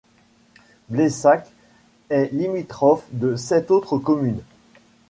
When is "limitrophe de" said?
2.33-3.35